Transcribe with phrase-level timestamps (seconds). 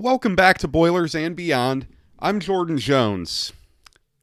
[0.00, 1.88] Welcome back to Boilers and Beyond.
[2.20, 3.52] I'm Jordan Jones.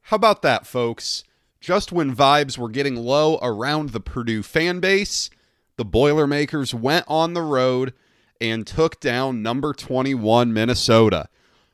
[0.04, 1.26] How about that, folks?
[1.60, 5.30] Just when vibes were getting low around the Purdue fan base,
[5.76, 7.94] the Boilermakers went on the road
[8.40, 11.28] and took down number 21 Minnesota.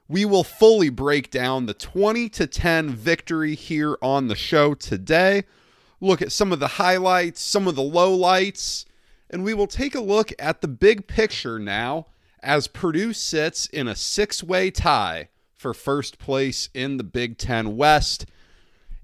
[0.07, 5.43] We will fully break down the 20 to 10 victory here on the show today.
[5.99, 8.85] Look at some of the highlights, some of the lowlights,
[9.29, 12.07] and we will take a look at the big picture now
[12.43, 17.77] as Purdue sits in a six way tie for first place in the Big Ten
[17.77, 18.25] West.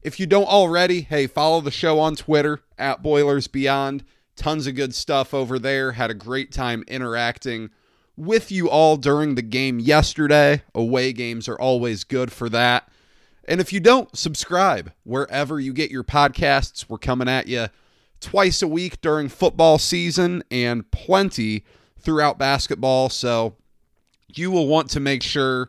[0.02, 4.04] If you don't already, hey, follow the show on Twitter at Boilers Beyond.
[4.36, 5.94] Tons of good stuff over there.
[5.94, 7.70] Had a great time interacting
[8.16, 10.64] with you all during the game yesterday.
[10.74, 12.90] Away games are always good for that.
[13.48, 16.86] And if you don't, subscribe wherever you get your podcasts.
[16.90, 17.68] We're coming at you
[18.20, 21.64] twice a week during football season and plenty
[22.08, 23.10] throughout basketball.
[23.10, 23.58] So
[24.34, 25.68] you will want to make sure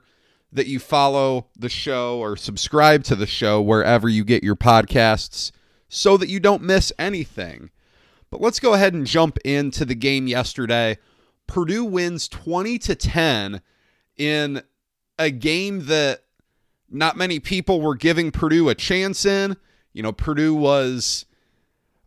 [0.52, 5.50] that you follow the show or subscribe to the show wherever you get your podcasts
[5.88, 7.70] so that you don't miss anything.
[8.30, 10.98] But let's go ahead and jump into the game yesterday.
[11.48, 13.60] Purdue wins 20 to 10
[14.16, 14.62] in
[15.18, 16.20] a game that
[16.88, 19.56] not many people were giving Purdue a chance in.
[19.92, 21.26] You know, Purdue was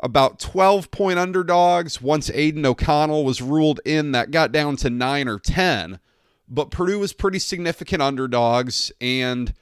[0.01, 2.01] about 12 point underdogs.
[2.01, 5.99] Once Aidan O'Connell was ruled in, that got down to 9 or 10.
[6.47, 9.53] But Purdue was pretty significant underdogs, and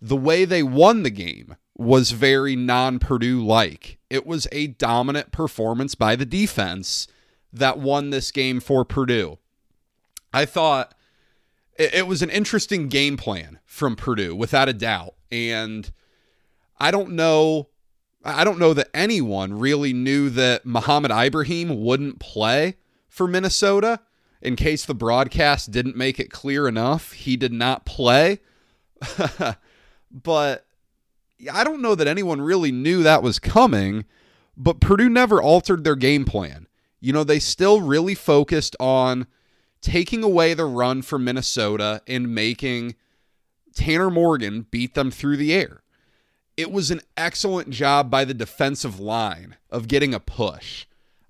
[0.00, 3.98] the way they won the game was very non Purdue like.
[4.08, 7.06] It was a dominant performance by the defense
[7.52, 9.38] that won this game for Purdue.
[10.32, 10.94] I thought
[11.78, 15.14] it, was an interesting game plan from Purdue, without a doubt.
[15.30, 15.90] And
[16.78, 17.68] I don't know.
[18.28, 22.76] I don't know that anyone really knew that Mohamed Ibrahim wouldn't play
[23.08, 24.00] for Minnesota.
[24.40, 28.40] In case the broadcast didn't make it clear enough, he did not play.
[30.10, 30.66] but
[31.52, 34.04] I don't know that anyone really knew that was coming,
[34.56, 36.66] but Purdue never altered their game plan.
[37.00, 39.26] You know, they still really focused on
[39.80, 42.94] taking away the run from Minnesota and making
[43.74, 45.82] Tanner Morgan beat them through the air.
[46.58, 50.86] It was an excellent job by the defensive line of getting a push.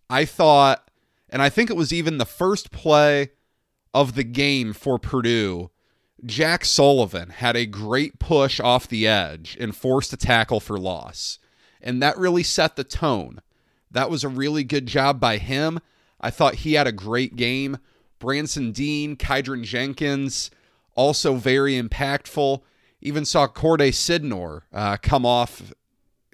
[0.08, 0.90] I thought,
[1.28, 3.32] and I think it was even the first play
[3.92, 5.70] of the game for Purdue.
[6.24, 11.38] Jack Sullivan had a great push off the edge and forced a tackle for loss.
[11.82, 13.42] And that really set the tone.
[13.90, 15.78] That was a really good job by him.
[16.18, 17.76] I thought he had a great game.
[18.18, 20.50] Branson Deen, Kydran Jenkins,
[20.94, 22.62] also very impactful.
[23.00, 25.72] Even saw Khordae Sydnor uh, come off,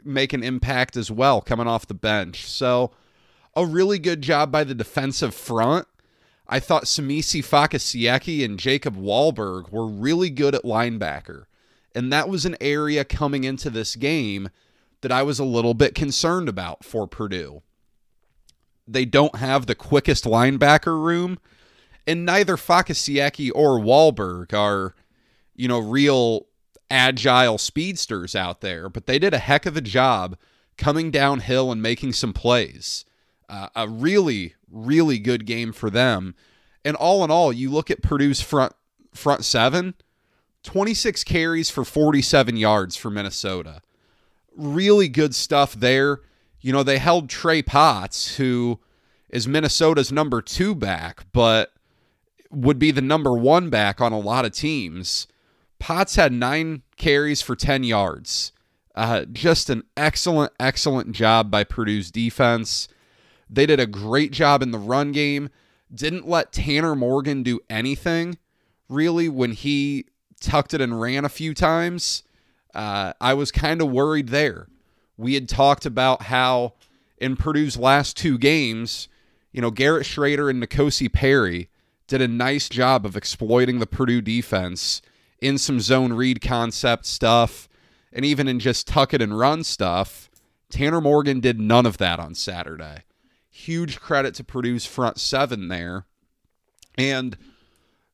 [0.02, 2.46] make an impact as well, coming off the bench.
[2.46, 2.92] So,
[3.56, 5.86] a really good job by the defensive front.
[6.48, 11.44] I thought Semisi Fakasiieiki and Jacob Wahlberg were really good at linebacker.
[11.94, 14.50] And that was an area coming into this game
[15.00, 17.62] that I was a little bit concerned about for Purdue.
[18.86, 21.38] They don't have the quickest linebacker room
[22.06, 24.94] and neither Fakasiieiki or Wahlberg are,
[25.54, 26.46] you know, real
[26.94, 30.38] agile speedsters out there, but they did a heck of a job
[30.78, 33.04] coming downhill and making some plays.
[33.48, 36.34] Uh, a really, really good game for them.
[36.84, 38.72] And all in all, you look at Purdue's front
[39.12, 39.94] front seven,
[40.62, 43.82] 26 carries for 47 yards for Minnesota.
[44.56, 46.20] Really good stuff there.
[46.60, 48.80] You know, they held Trey Potts, who
[49.28, 51.72] is Minnesota's number two back, but
[52.50, 55.26] would be the number one back on a lot of teams.
[55.84, 58.52] Potts had nine carries for 10 yards.
[58.94, 62.88] Uh, just an excellent, excellent job by Purdue's defense.
[63.50, 65.50] They did a great job in the run game.
[65.94, 68.38] Didn't let Tanner Morgan do anything
[68.88, 70.06] really when he
[70.40, 72.22] tucked it and ran a few times.
[72.74, 74.68] Uh, I was kind of worried there.
[75.18, 76.72] We had talked about how
[77.18, 79.08] in Purdue's last two games,
[79.52, 81.68] you know, Garrett Shrader and N'Kosi Perry
[82.06, 85.02] did a nice job of exploiting the Purdue defense
[85.44, 87.68] in some zone read concept stuff
[88.12, 90.30] and even in just tuck it and run stuff.
[90.70, 93.02] Tanner Morgan did none of that on Saturday.
[93.50, 96.06] Huge credit to Purdue's front seven there.
[96.96, 97.36] And,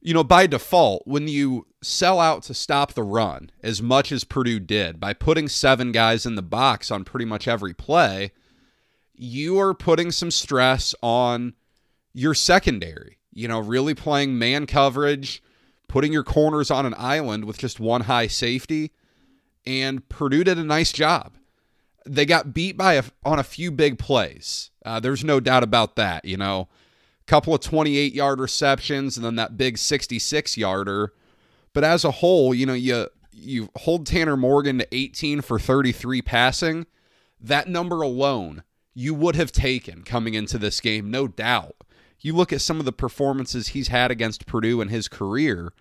[0.00, 4.24] you know, by default, when you sell out to stop the run as much as
[4.24, 8.32] Purdue did by putting seven guys in the box on pretty much every play,
[9.14, 11.54] you are putting some stress on
[12.12, 15.42] your secondary you know, really playing man coverage,
[15.90, 18.92] putting your corners on an island with just one high safety.
[19.66, 21.36] And Purdue did a nice job.
[22.06, 24.70] They got beat by a, on a few big plays.
[24.84, 26.24] Uh, there's no doubt about that.
[26.24, 26.68] You know,
[27.20, 31.12] a couple of 28 yard receptions and then that big 66 yarder
[31.72, 36.22] But as a whole, you know, you you hold Tanner Morgan to 18 for 33
[36.22, 36.86] passing.
[37.40, 38.62] That number alone
[38.94, 41.74] you would have taken coming into this game, no doubt.
[42.20, 45.72] You look at some of the performances he's had against Purdue in his career.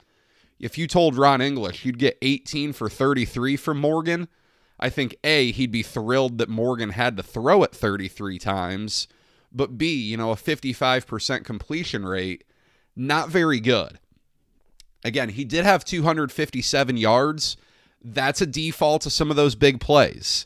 [0.60, 4.28] If you told Ron English you'd get 18 for 33 from Morgan,
[4.80, 9.08] I think A, he'd be thrilled that Morgan had to throw it 33 times,
[9.52, 12.46] but B, you know, a 55% completion rate,
[12.96, 14.00] not very good.
[15.04, 17.58] Again, he did have 257 yards.
[18.02, 20.46] That's a default to some of those big plays.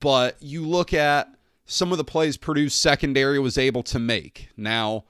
[0.00, 1.32] But you look at
[1.64, 4.48] some of the plays Purdue's secondary was able to make.
[4.56, 5.04] Now,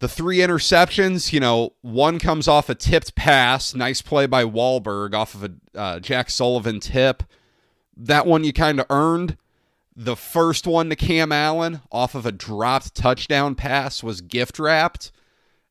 [0.00, 3.74] the three interceptions, you know, one comes off a tipped pass.
[3.74, 7.22] Nice play by Wahlberg off of a uh, Jack Sullivan tip.
[7.96, 9.36] That one you kind of earned.
[9.96, 15.12] The first one to Cam Allen off of a dropped touchdown pass was gift wrapped.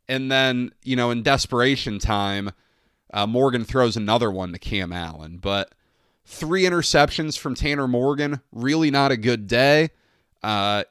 [0.08, 2.52] And then, you know, in desperation time,
[3.14, 5.38] uh, Morgan throws another one to Cam Allen.
[5.38, 5.74] But
[6.26, 9.90] three interceptions from Tanner Morgan, really not a good day.
[10.42, 10.84] Uh,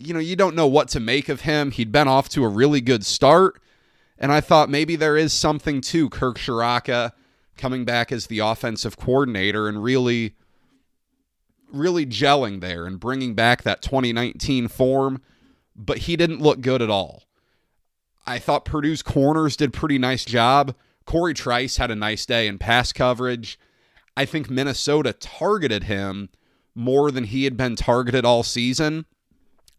[0.00, 1.70] you know, you don't know what to make of him.
[1.70, 3.60] He'd been off to a really good start.
[4.18, 7.12] And I thought maybe there is something to Kirk Ciarrocca
[7.56, 10.34] coming back as the offensive coordinator and really,
[11.70, 15.20] really gelling there and bringing back that 2019 form.
[15.76, 17.24] But he didn't look good at all.
[18.26, 20.74] I thought Purdue's corners did pretty nice job.
[21.04, 23.58] Corey Trice had a nice day in pass coverage.
[24.16, 26.30] I think Minnesota targeted him
[26.74, 29.06] more than he had been targeted all season.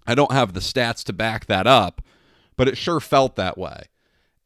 [0.07, 2.01] I don't have the stats to back that up,
[2.57, 3.83] but it sure felt that way.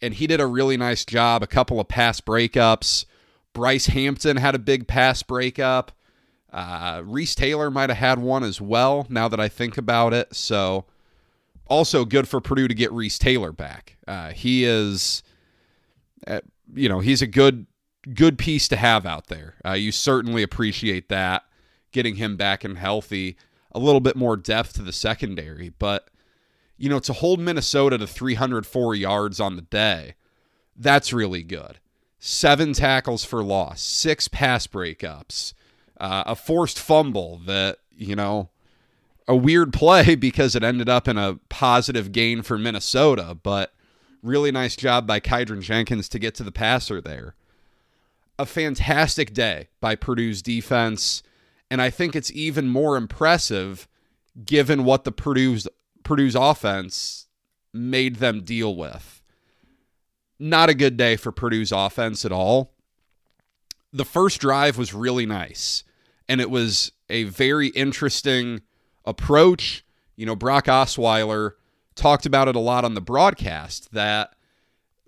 [0.01, 3.05] And he did a really nice job, a couple of pass breakups.
[3.53, 5.91] Bryce Hampton had a big pass breakup.
[6.51, 10.35] Uh, Reese Taylor might have had one as well, now that I think about it.
[10.35, 10.85] So
[11.67, 13.97] also good for Purdue to get Reese Taylor back.
[14.07, 15.23] Uh, he is,
[16.27, 16.41] uh,
[16.73, 17.65] you know, he's a good
[18.13, 19.55] good piece to have out there.
[19.65, 21.43] Uh, you certainly appreciate that
[21.91, 23.35] getting him back and healthy,
[23.75, 26.09] a little bit more depth to the secondary, but
[26.77, 30.15] you know, to hold Minnesota to 304 yards on the day,
[30.75, 31.79] that's really good.
[32.17, 35.53] Seven tackles for loss, six pass breakups,
[35.99, 38.49] uh, a forced fumble that, you know,
[39.27, 43.73] a weird play because it ended up in a positive gain for Minnesota, but
[44.23, 47.35] really nice job by Kydran Jenkins to get to the passer there.
[48.39, 51.23] A fantastic day by Purdue's defense,
[51.69, 53.87] and I think it's even more impressive
[54.43, 55.67] given what the Purdue's
[56.03, 57.27] Purdue's offense
[57.73, 59.21] made them deal with.
[60.39, 62.73] Not a good day for Purdue's offense at all.
[63.91, 65.83] The first drive was really nice,
[66.27, 68.61] and it was a very interesting
[69.05, 69.85] approach.
[70.15, 71.51] You know, Brock Osweiler
[71.95, 74.35] talked about it a lot on the broadcast that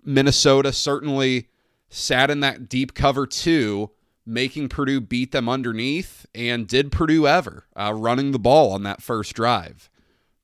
[0.02, 1.48] Minnesota certainly
[1.90, 3.90] sat in that deep cover two,
[4.28, 9.02] making Purdue beat them underneath, and did Purdue ever uh, running the ball on that
[9.02, 9.90] first drive.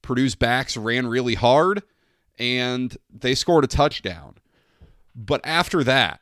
[0.03, 1.83] Purdue's backs ran really hard
[2.39, 4.35] and they scored a touchdown.
[5.15, 6.21] But after that,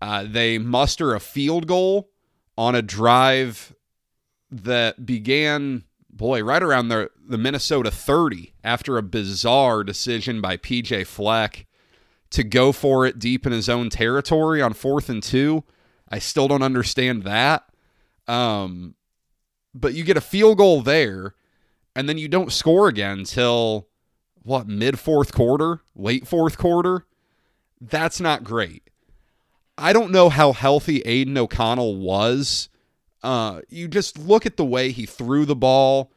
[0.00, 2.10] uh, they muster a field goal
[2.56, 3.74] on a drive
[4.50, 11.06] that began boy, right around the, the Minnesota 30 after a bizarre decision by PJ
[11.06, 11.66] Fleck
[12.30, 15.64] to go for it deep in his own territory on fourth and two.
[16.10, 17.64] I still don't understand that.
[18.26, 18.94] Um,
[19.74, 21.34] but you get a field goal there,
[21.94, 23.88] and then you don't score again until
[24.42, 27.06] what, mid fourth quarter, late fourth quarter?
[27.80, 28.90] That's not great.
[29.78, 32.68] I don't know how healthy Aidan O'Connell was
[33.22, 36.10] uh, you just look at the way he threw the ball.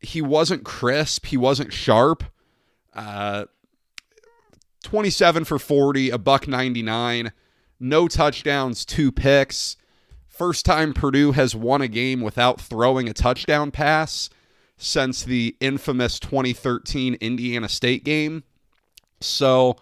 [0.00, 1.26] He wasn't crisp.
[1.26, 2.24] He wasn't sharp.
[2.94, 3.46] Uh,
[4.82, 7.32] 27 for 40, a buck 99,
[7.78, 9.76] no touchdowns, two picks.
[10.26, 14.28] First time Purdue has won a game without throwing a touchdown pass
[14.76, 18.44] since the infamous 2013 Indiana State game.
[19.20, 19.76] So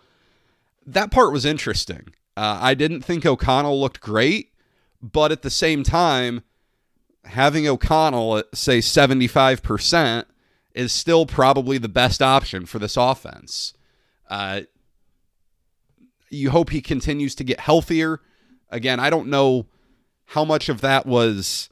[0.87, 2.13] that part was interesting.
[2.37, 4.51] Uh, I didn't think O'Connell looked great.
[5.05, 6.43] But at the same time,
[7.25, 10.25] having O'Connell at, say, 75%
[10.75, 13.75] is still probably the best option for this offense.
[14.31, 14.63] Uh,
[16.35, 18.21] you hope he continues to get healthier.
[18.71, 19.67] Again, I don't know
[20.27, 21.69] how much of that was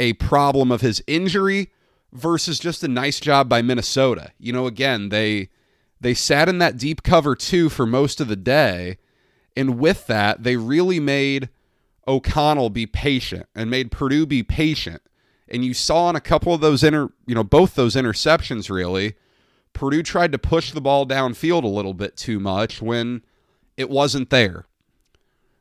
[0.00, 1.70] a problem of his injury
[2.12, 4.32] versus just a nice job by Minnesota.
[4.38, 5.50] You know, again, they
[6.00, 8.98] they sat in that deep cover 2 for most of the day,
[9.56, 11.48] and with that, they really made
[12.06, 15.02] O'Connell be patient and made Purdue be patient.
[15.48, 19.16] And you saw in a couple of those inter, you know, both those interceptions really,
[19.72, 23.22] Purdue tried to push the ball downfield a little bit too much when
[23.78, 24.66] it wasn't there.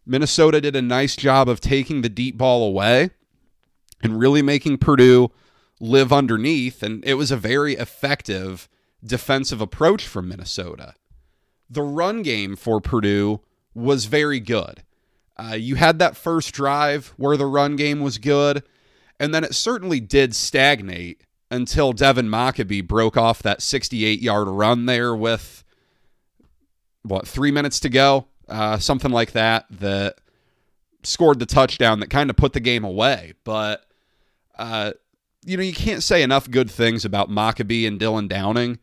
[0.05, 3.11] Minnesota did a nice job of taking the deep ball away
[4.01, 5.31] and really making Purdue
[5.79, 6.81] live underneath.
[6.81, 8.67] And it was a very effective
[9.05, 10.95] defensive approach from Minnesota.
[11.69, 13.41] The run game for Purdue
[13.75, 14.83] was very good.
[15.37, 18.63] Uh, you had that first drive where the run game was good,
[19.19, 21.21] and then it certainly did stagnate
[21.51, 25.63] until Devin Mockobee broke off that 68 yard run there with
[27.07, 30.19] what three minutes to go, uh, something like that, that
[31.03, 33.33] scored the touchdown that kind of put the game away.
[33.43, 33.85] But
[34.57, 34.93] uh,
[35.45, 38.79] you know, you can't say enough good things about Mockobee and Dylan Downing.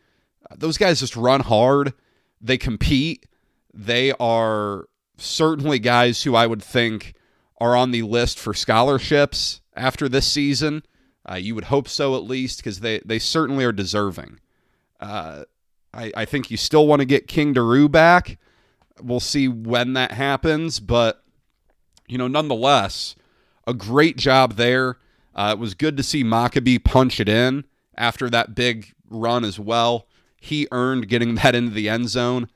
[0.50, 1.93] Uh, those guys just run hard.
[2.40, 3.26] They compete.
[3.73, 4.87] They are
[5.19, 7.14] certainly guys who I would think
[7.59, 10.85] are on the list for scholarships after this season.
[11.28, 14.40] Uh, you would hope so, at least, because they, they certainly are deserving.
[15.00, 15.45] Uh,
[15.94, 18.38] I, I think you still want to get King Doerue back.
[19.00, 21.22] We'll see when that happens, but
[22.06, 23.16] you know, nonetheless,
[23.66, 24.98] a great job there.
[25.34, 27.64] Uh, it was good to see Mockobee punch it in
[27.96, 30.06] after that big run as well.
[30.40, 32.48] He earned getting that into the end zone.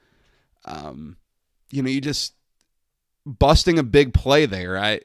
[0.64, 1.16] Um,
[1.70, 2.34] you know, you just
[3.24, 4.78] busting a big play there.
[4.78, 5.00] I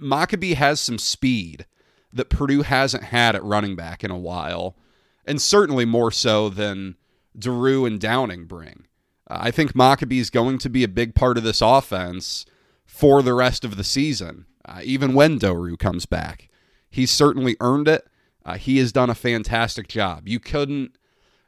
[0.00, 1.66] Mockobee has some speed
[2.12, 4.76] that Purdue hasn't had at running back in a while,
[5.24, 6.96] and certainly more so than
[7.38, 8.86] Doerue and Downing bring.
[9.28, 12.44] Uh, I think Mockobee is going to be a big part of this offense
[12.84, 16.48] for the rest of the season, uh, even when Doerue comes back.
[16.90, 18.06] He's certainly earned it.
[18.44, 20.28] Uh, he has done a fantastic job.
[20.28, 20.96] You couldn't,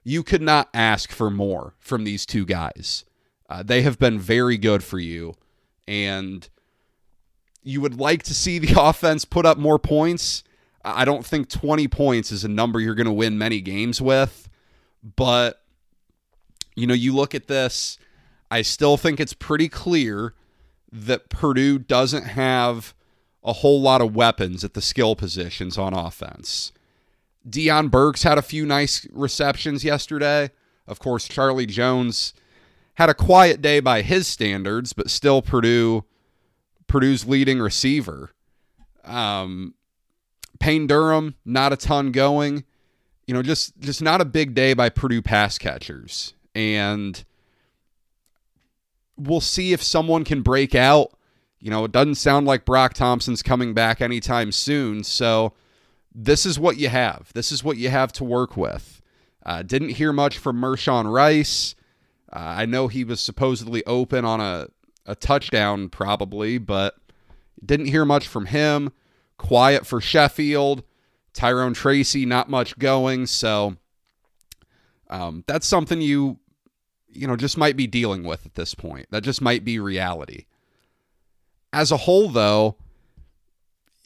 [0.03, 3.05] you could not ask for more from these two guys.
[3.49, 5.35] Uh, they have been very good for you,
[5.87, 6.49] and
[7.63, 10.43] you would like to see the offense put up more points.
[10.85, 14.49] I don't think 20 points is a number you're going to win many games with,
[15.17, 15.63] but
[16.77, 17.99] you know, you look at this,
[18.51, 20.35] I still think it's pretty clear
[20.93, 22.95] that Purdue doesn't have
[23.43, 26.73] a whole lot of weapons at the skill positions on offense.
[27.49, 30.51] Deion Burks had a few nice receptions yesterday.
[30.87, 32.35] Of course, Charlie Jones
[32.95, 36.05] had a quiet day by his standards, but still Purdue
[36.87, 38.31] Purdue's leading receiver.
[39.05, 39.75] Um,
[40.59, 42.65] Payne Durham, not a ton going.
[43.27, 47.23] You know, just just not a big day by Purdue pass catchers and
[49.19, 51.13] we'll see if someone can break out.
[51.61, 55.05] You know, it doesn't sound like Broc Thompson's coming back anytime soon.
[55.05, 55.53] So
[56.15, 57.31] this is what you have.
[57.35, 59.03] This is what you have to work with.
[59.45, 61.75] Uh, didn't hear much from Mershawn Rice.
[62.33, 64.69] Uh, I know he was supposedly open on a,
[65.05, 66.97] a touchdown, probably, but
[67.65, 68.93] didn't hear much from him.
[69.37, 70.83] Quiet for Sheffield.
[71.35, 73.27] Tyrone Tracy, not much going.
[73.27, 73.77] So
[75.11, 76.39] um, that's something you
[77.17, 79.07] you know, just might be dealing with at this point.
[79.11, 80.45] That just might be reality.
[81.73, 82.77] As a whole, though,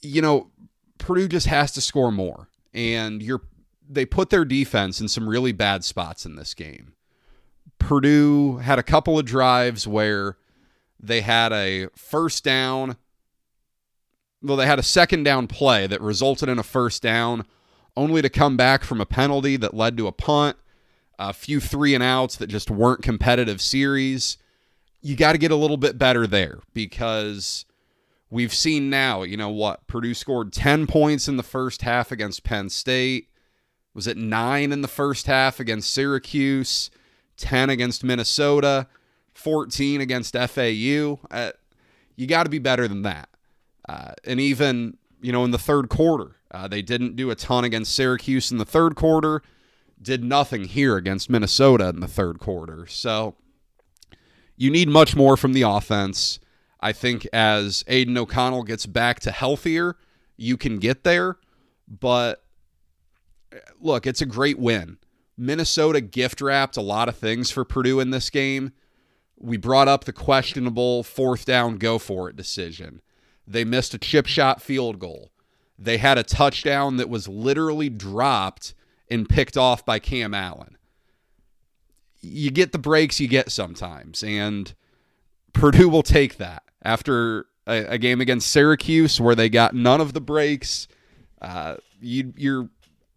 [0.02, 0.50] you know,
[0.99, 2.49] Purdue just has to score more.
[2.73, 3.43] And you're
[3.88, 6.93] they put their defense in some really bad spots in this game.
[7.81, 10.37] Purdue had a couple of drives where
[11.00, 12.97] they had a first down.
[14.43, 17.45] Well, they had a second down play that resulted in a first down,
[17.97, 20.57] only to come back from a penalty that led to a punt
[21.20, 24.38] a few three and outs that just weren't competitive series.
[25.02, 27.66] You got to get a little bit better there because
[28.30, 29.86] we've seen now, you know what?
[29.86, 33.28] Purdue scored 10 points in the first half against Penn State.
[33.92, 36.90] Was it nine in the first half against Syracuse?
[37.36, 38.86] 10 against Minnesota?
[39.34, 41.18] 14 against FAU?
[41.30, 41.52] Uh,
[42.16, 43.28] you got to be better than that.
[43.86, 47.64] Uh, and even, you know, in the third quarter, uh, they didn't do a ton
[47.64, 49.42] against Syracuse in the third quarter
[50.02, 52.87] did nothing here against Minnesota in the third quarter.
[52.87, 53.37] So
[54.57, 56.38] you need much more from the offense.
[56.80, 59.97] I think as Aidan O'Connell gets back to healthier,
[60.37, 61.37] you can get there.
[61.87, 62.42] But
[63.80, 64.99] look, it's a great win.
[65.37, 68.73] Minnesota gift wrapped a lot of things for Purdue in this game.
[69.38, 73.00] We brought up the questionable fourth down, go for it decision.
[73.47, 75.30] They missed a chip shot field goal.
[75.78, 78.75] They had a touchdown that was literally dropped
[79.11, 80.76] and picked off by Cam Allen.
[82.21, 84.75] You get the breaks you get sometimes, and
[85.52, 90.12] Purdue will take that after a, a game against Syracuse where they got none of
[90.12, 90.87] the breaks.
[91.40, 92.69] Uh, you, you're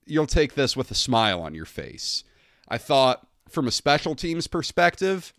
[0.05, 2.23] you'll take this with a smile on your face.
[2.67, 5.33] I thought from a special teams perspective,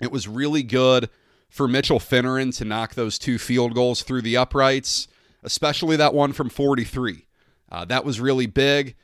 [0.00, 1.08] it was really good
[1.48, 5.08] for Mitchell Fineran to knock those two field goals through the uprights,
[5.42, 7.26] especially that one from 43.
[7.70, 8.96] Uh, that was really big.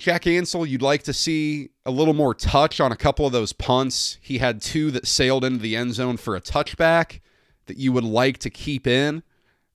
[0.00, 3.52] Jack Ansell, you'd like to see a little more touch on a couple of those
[3.52, 4.16] punts.
[4.22, 7.20] He had two that sailed into the end zone for a touchback
[7.66, 9.22] that you would like to keep in,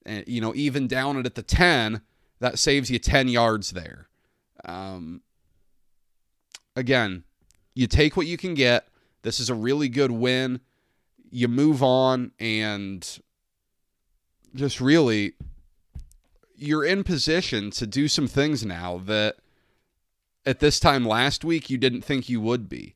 [0.03, 2.01] and you know, even down it at the 10,
[2.39, 4.07] that saves you 10 yards there.
[4.65, 5.21] Um,
[6.75, 7.23] again,
[7.75, 8.87] you take what you can get.
[9.21, 10.59] This is a really good win.
[11.29, 13.19] You move on and
[14.55, 15.33] just really
[16.55, 19.35] you're in position to do some things now that
[20.45, 22.95] at this time last week you didn't think you would be.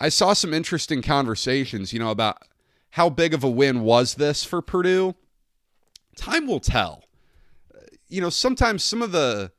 [0.00, 2.42] I saw some interesting conversations, you know, about
[2.90, 5.14] how big of a win was this for Purdue.
[6.16, 7.04] Time will tell.
[8.08, 9.52] You know, sometimes some of the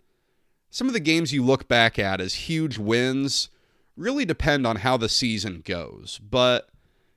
[0.70, 3.50] some of the games you look back at as huge wins
[3.96, 6.20] really depend on how the season goes.
[6.20, 6.68] But,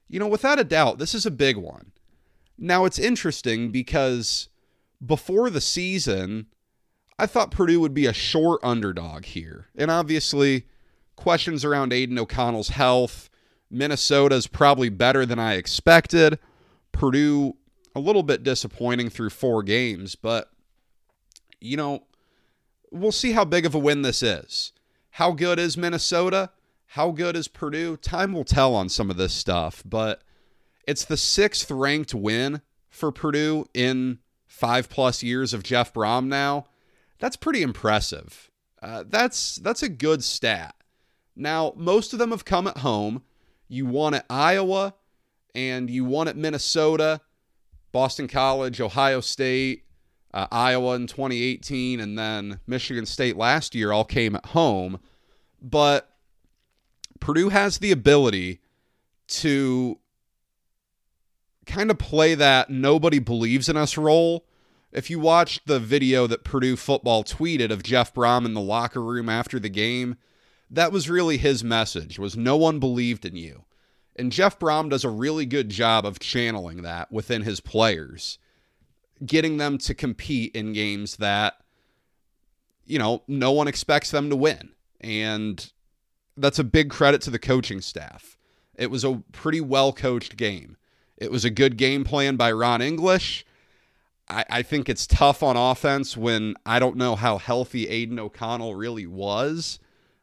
[0.09, 1.93] you know, without a doubt, this is a big one.
[2.59, 4.50] Now, it's interesting because
[5.05, 6.47] before the season,
[7.18, 9.66] I thought Purdue would be a short underdog here.
[9.76, 10.66] And obviously,
[11.16, 13.30] questions around Aidan O'Connell's health.
[13.70, 16.38] Minnesota's probably better than I expected.
[16.92, 17.56] Purdue,
[17.94, 20.50] a little bit disappointing through four games, but,
[21.61, 22.04] you know,
[22.90, 24.73] we'll see how big of a win this is.
[25.11, 26.50] How good is Minnesota?
[26.88, 27.96] How good is Purdue?
[27.96, 30.23] Time will tell on some of this stuff, but
[30.87, 36.66] it's the sixth ranked win for Purdue in five plus years of Jeff Brohm now.
[37.18, 38.50] That's pretty impressive.
[38.82, 40.75] Uh, that's that's a good stat.
[41.35, 43.23] Now, most of them have come at home.
[43.68, 44.94] You won at Iowa
[45.54, 47.20] and you won at Minnesota,
[47.92, 49.85] Boston College, Ohio State,
[50.32, 55.00] uh, Iowa in 2018, and then Michigan State last year all came at home.
[55.61, 56.11] But
[57.20, 58.61] Purdue has the ability
[59.28, 59.99] to
[61.64, 64.44] kind of play that nobody believes in us role.
[64.97, 69.03] If you watched the video that Purdue football tweeted of Jeff Brohm in the locker
[69.03, 70.17] room after the game,
[70.71, 73.67] that was really his message was no one believed in you.
[74.17, 78.38] And Jeff Brohm does a really good job of channeling that within his players,
[79.25, 81.61] getting them to compete in games that
[82.87, 84.70] you know, no one expects them to win.
[85.01, 85.70] And
[86.37, 88.38] that's a big credit to the coaching staff.
[88.77, 90.79] It was a pretty well coached game.
[91.18, 93.44] It was a good game plan by Ron English.
[94.29, 98.75] I, I think it's tough on offense when I don't know how healthy Aidan O'Connell
[98.75, 99.79] really was.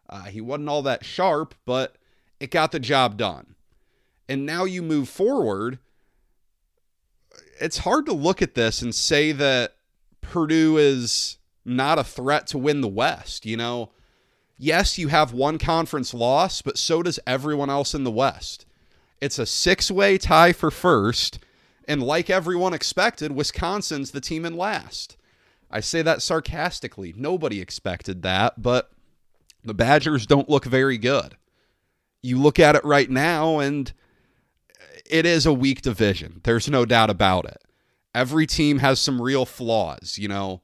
[0.09, 1.95] Uh, he wasn't all that sharp, but
[2.39, 3.55] it got the job done.
[4.27, 5.79] And now you move forward.
[7.59, 9.75] It's hard to look at this and say that
[10.21, 13.45] Purdue is not a threat to win the West.
[13.45, 13.91] You know,
[14.57, 18.65] yes, you have one conference loss, but so does everyone else in the West.
[19.21, 21.39] It's a six way tie for first.
[21.87, 25.17] And like everyone expected, Wisconsin's the team in last.
[25.69, 27.13] I say that sarcastically.
[27.17, 28.91] Nobody expected that, but
[29.63, 31.35] the Badgers don't look very good.
[32.21, 33.91] You look at it right now, and
[35.05, 36.41] it is a weak division.
[36.43, 37.61] There's no doubt about it.
[38.15, 40.17] Every team has some real flaws.
[40.17, 40.61] You know,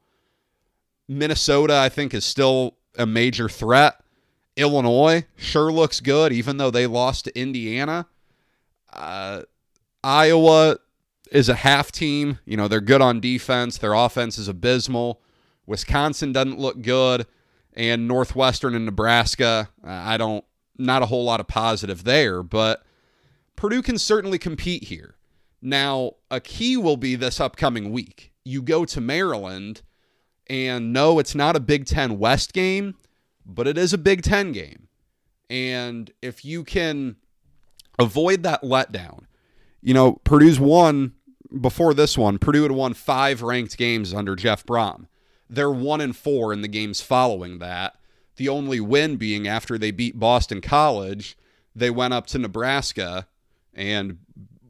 [1.07, 3.95] Minnesota, I think, is still a major threat.
[4.55, 8.07] Illinois sure looks good, even though they lost to Indiana.
[8.93, 9.43] Uh,
[10.03, 10.77] Iowa
[11.31, 12.39] is a half team.
[12.45, 13.77] You know, they're good on defense.
[13.77, 15.21] Their offense is abysmal.
[15.65, 17.25] Wisconsin doesn't look good.
[17.73, 20.43] And Northwestern and Nebraska, I don't,
[20.77, 22.83] not a whole lot of positive there, but
[23.55, 25.15] Purdue can certainly compete here.
[25.61, 28.31] Now, a key will be this upcoming week.
[28.43, 29.81] You go to Maryland,
[30.47, 32.95] and no, it's not a Big Ten West game,
[33.45, 34.87] but it is a Big Ten game.
[35.49, 37.17] And if you can
[37.99, 39.25] avoid that letdown.
[39.81, 41.13] You know, Purdue's won
[41.59, 42.37] before this one.
[42.37, 45.07] Purdue had won five ranked games under Jeff Brohm.
[45.49, 47.95] They're one and four in the games following that.
[48.35, 51.37] The only win being after they beat Boston College,
[51.75, 53.27] they went up to Nebraska
[53.73, 54.19] and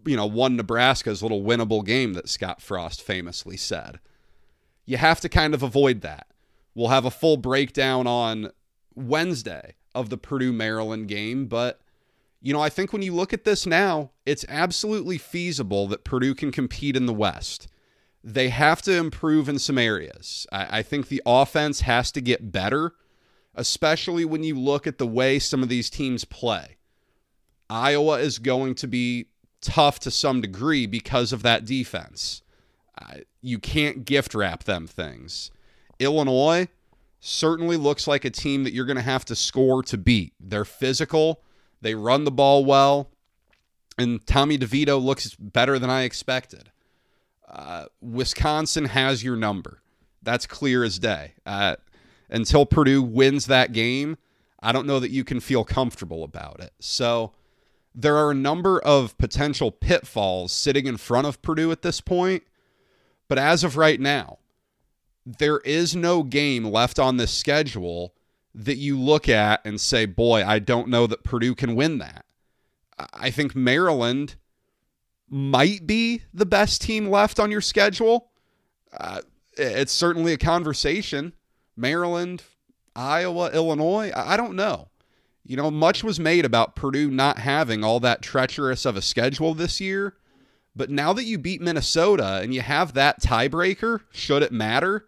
[0.06, 4.00] you know won Nebraska's little winnable game that Scott Frost famously said.
[4.86, 6.28] You have to kind of avoid that.
[6.74, 8.52] We'll have a full breakdown on
[8.96, 11.82] Wednesday of the Purdue Maryland game, but
[12.42, 16.36] you know, I think when you look at this now, it's absolutely feasible that Purdue
[16.36, 17.68] can compete in the West.
[18.24, 20.48] They have to improve in some areas.
[20.52, 22.94] I, I, think the offense has to get better,
[23.56, 26.78] especially when you look at the way some of these teams play.
[27.70, 29.28] Iowa is going to be
[29.62, 32.42] tough to some degree because of that defense.
[33.00, 35.52] Uh, you can't gift wrap them things.
[36.00, 36.68] Illinois
[37.20, 40.34] certainly looks like a team that you're going to have to score to beat.
[40.40, 41.42] They're physical
[41.82, 43.10] they run the ball well,
[43.98, 46.72] and Tommy DeVito looks better than I expected.
[47.48, 49.82] Uh, Wisconsin has your number.
[50.22, 51.34] That's clear as day.
[51.46, 51.78] Uh,
[52.30, 54.18] until Purdue wins that game,
[54.62, 56.74] I don't know that you can feel comfortable about it.
[56.80, 57.32] So
[57.96, 62.44] there are a number of potential pitfalls sitting in front of Purdue at this point.
[63.28, 64.40] But as of right now,
[65.26, 68.14] there is no game left on this schedule
[68.60, 72.26] that you look at and say, boy, I don't know that Purdue can win that.
[73.14, 74.36] I think Maryland
[75.30, 78.32] might be the best team left on your schedule.
[78.96, 79.22] Uh,
[79.54, 81.34] it's certainly a conversation.
[81.78, 82.44] Maryland,
[82.96, 84.90] Iowa, Illinois, I don't know.
[85.46, 89.54] You know, much was made about Purdue not having all that treacherous of a schedule
[89.54, 90.16] this year.
[90.76, 95.08] But now that you beat Minnesota and you have that tiebreaker, should it matter,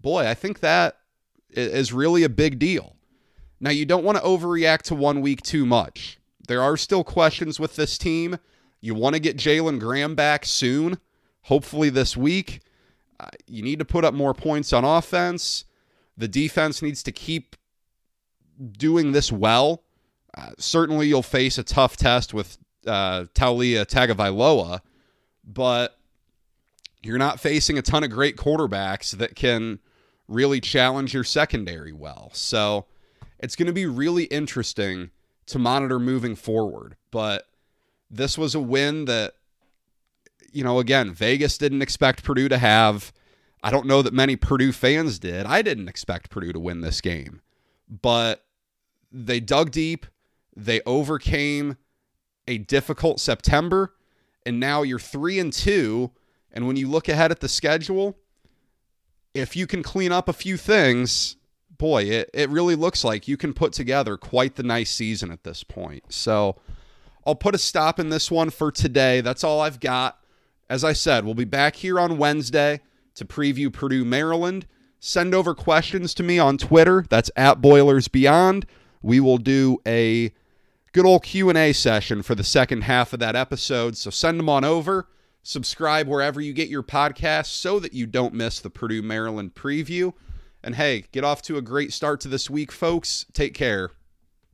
[0.00, 0.98] boy, I think that
[1.56, 2.96] is really a big deal.
[3.60, 6.18] Now, you don't want to overreact to one week too much.
[6.46, 8.38] There are still questions with this team.
[8.80, 10.98] You want to get Jalen Graham back soon,
[11.42, 12.60] hopefully this week.
[13.18, 15.64] Uh, you need to put up more points on offense.
[16.16, 17.56] The defense needs to keep
[18.76, 19.84] doing this well.
[20.36, 24.80] Uh, certainly, you'll face a tough test with uh, Taulia Tagovailoa,
[25.44, 25.98] but
[27.02, 29.78] you're not facing a ton of great quarterbacks that can
[30.28, 32.30] really challenge your secondary well.
[32.32, 32.86] So
[33.38, 35.10] it's going to be really interesting
[35.46, 36.96] to monitor moving forward.
[37.10, 37.46] But
[38.10, 39.34] this was a win that,
[40.52, 43.12] you know, again, Vegas didn't expect Purdue to have.
[43.62, 45.46] I don't know that many Purdue fans did.
[45.46, 47.40] I didn't expect Purdue to win this game,
[47.88, 48.44] but
[49.10, 50.06] they dug deep.
[50.56, 51.76] They overcame
[52.46, 53.94] a difficult September,
[54.46, 56.12] and now you're three and two.
[56.52, 58.16] And when you look ahead at the schedule,
[59.34, 61.36] if you can clean up a few things,
[61.76, 65.42] boy, it, it really looks like you can put together quite the nice season at
[65.44, 66.04] this point.
[66.12, 66.56] So
[67.26, 69.20] I'll put a stop in this one for today.
[69.20, 70.18] That's all I've got.
[70.70, 72.80] As I said, we'll be back here on Wednesday
[73.16, 74.66] to preview Purdue, Maryland.
[75.00, 77.04] Send over questions to me on Twitter.
[77.10, 78.66] That's at Boilers Beyond.
[79.02, 80.32] We will do a
[80.92, 83.96] good old Q&A session for the second half of that episode.
[83.98, 85.08] So send them on over.
[85.46, 90.14] Subscribe wherever you get your podcasts so that you don't miss the Purdue Maryland preview.
[90.62, 93.26] And hey, get off to a great start to this week, folks.
[93.34, 93.90] Take care.